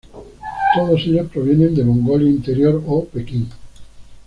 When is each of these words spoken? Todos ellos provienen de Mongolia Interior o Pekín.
Todos 0.73 0.99
ellos 1.01 1.29
provienen 1.31 1.75
de 1.75 1.83
Mongolia 1.83 2.27
Interior 2.31 2.81
o 2.87 3.05
Pekín. 3.05 3.47